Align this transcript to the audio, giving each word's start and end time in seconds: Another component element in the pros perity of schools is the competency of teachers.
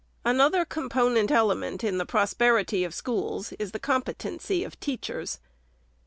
Another 0.25 0.65
component 0.65 1.29
element 1.29 1.83
in 1.83 1.99
the 1.99 2.07
pros 2.07 2.33
perity 2.33 2.83
of 2.83 2.91
schools 2.91 3.51
is 3.59 3.71
the 3.71 3.77
competency 3.77 4.63
of 4.63 4.79
teachers. 4.79 5.37